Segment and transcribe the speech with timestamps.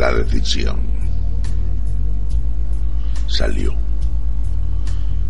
[0.00, 0.80] la decisión.
[3.26, 3.74] Salió,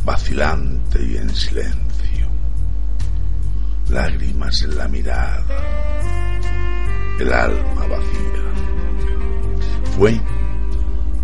[0.05, 2.29] vacilante y en silencio,
[3.89, 5.45] lágrimas en la mirada,
[7.19, 8.45] el alma vacía.
[9.97, 10.21] Fue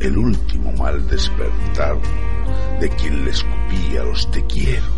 [0.01, 1.99] el último mal despertar
[2.81, 4.97] de quien le escupía los te quiero.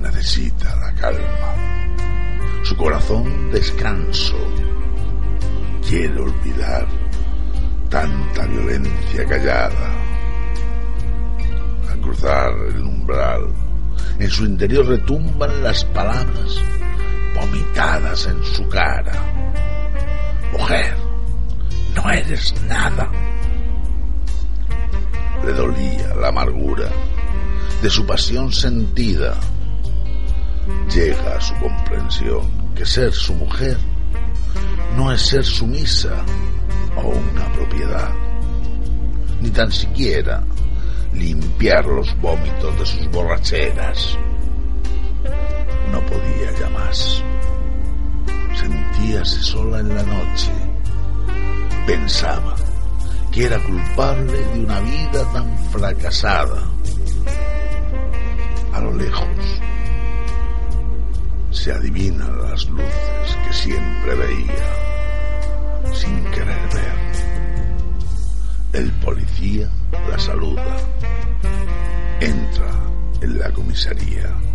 [0.00, 4.38] Necesita la calma, su corazón descanso.
[5.94, 6.88] Quiere olvidar
[7.88, 9.92] tanta violencia callada.
[11.88, 13.52] Al cruzar el umbral,
[14.18, 16.60] en su interior retumban las palabras
[17.36, 19.12] vomitadas en su cara.
[20.50, 20.96] Mujer,
[21.94, 23.08] no eres nada.
[25.46, 26.88] Le dolía la amargura
[27.80, 29.34] de su pasión sentida.
[30.92, 33.76] Llega a su comprensión que ser su mujer
[34.96, 36.24] no es ser sumisa
[36.96, 38.10] o una propiedad,
[39.40, 40.44] ni tan siquiera
[41.12, 44.18] limpiar los vómitos de sus borracheras.
[45.92, 47.22] No podía ya más.
[48.54, 50.52] Sentíase sola en la noche.
[51.86, 52.54] Pensaba
[53.32, 56.62] que era culpable de una vida tan fracasada.
[58.72, 59.28] A lo lejos
[61.50, 63.33] se adivinan las luces
[63.64, 66.98] siempre veía sin querer ver.
[68.74, 69.70] El policía
[70.10, 70.76] la saluda.
[72.20, 72.70] Entra
[73.22, 74.53] en la comisaría.